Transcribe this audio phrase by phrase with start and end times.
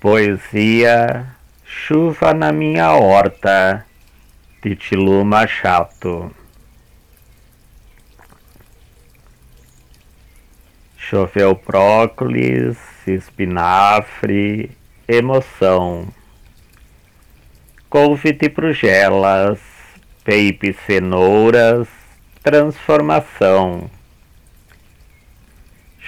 [0.00, 3.84] Poesia Chuva na minha horta,
[4.62, 6.34] de Tilu Machado.
[10.96, 14.70] Choveu brócolis, espinafre,
[15.06, 16.08] emoção.
[17.90, 19.58] Couve de brugelas,
[20.24, 21.88] peipe cenouras,
[22.42, 23.90] transformação.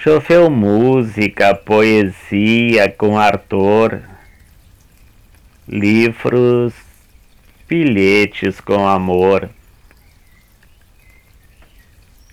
[0.03, 4.01] Choveu música, poesia com ardor,
[5.65, 6.73] livros,
[7.69, 9.49] bilhetes com amor.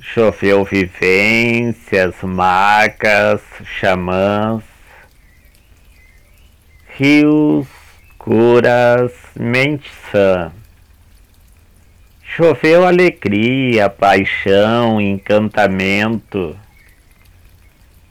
[0.00, 3.40] Choveu vivências, marcas,
[3.78, 4.64] xamãs,
[6.98, 7.68] rios,
[8.18, 10.50] curas, mente sã.
[12.24, 16.58] Choveu alegria, paixão, encantamento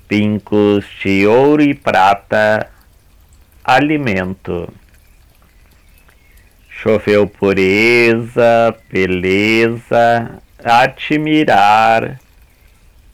[0.09, 2.67] pincos de ouro e prata,
[3.63, 4.67] alimento.
[6.67, 12.19] Choveu pureza, beleza, admirar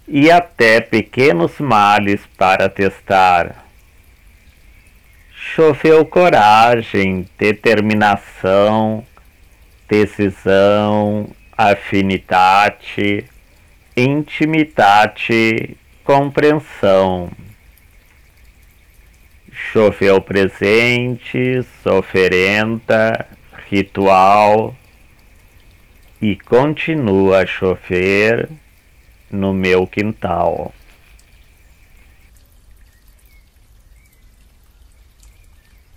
[0.08, 3.66] e até pequenos males para testar.
[5.36, 9.06] Choveu coragem, determinação,
[9.90, 13.26] decisão, afinidade,
[13.98, 17.30] intimidade compreensão.
[19.52, 23.28] Choveu presentes, oferenda,
[23.70, 24.76] ritual
[26.22, 28.50] e continua a chover
[29.32, 30.74] no meu quintal.